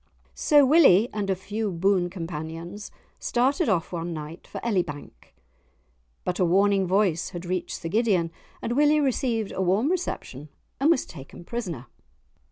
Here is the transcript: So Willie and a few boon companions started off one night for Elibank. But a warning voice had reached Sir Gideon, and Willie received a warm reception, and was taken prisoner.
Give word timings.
So 0.33 0.65
Willie 0.65 1.09
and 1.13 1.29
a 1.29 1.35
few 1.35 1.69
boon 1.71 2.09
companions 2.09 2.89
started 3.19 3.69
off 3.69 3.91
one 3.91 4.13
night 4.13 4.47
for 4.47 4.59
Elibank. 4.65 5.31
But 6.23 6.39
a 6.39 6.43
warning 6.43 6.87
voice 6.87 7.29
had 7.29 7.45
reached 7.45 7.75
Sir 7.79 7.87
Gideon, 7.89 8.31
and 8.63 8.71
Willie 8.75 8.99
received 8.99 9.51
a 9.51 9.61
warm 9.61 9.91
reception, 9.91 10.49
and 10.79 10.89
was 10.89 11.05
taken 11.05 11.45
prisoner. 11.45 11.85